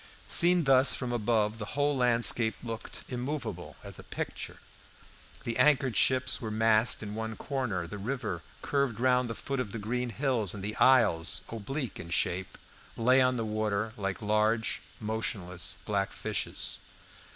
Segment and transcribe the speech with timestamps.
[0.27, 4.57] Seen thus from above, the whole landscape looked immovable as a picture;
[5.43, 9.73] the anchored ships were massed in one corner, the river curved round the foot of
[9.73, 12.57] the green hills, and the isles, oblique in shape,
[12.97, 16.79] lay on the water, like large, motionless, black fishes.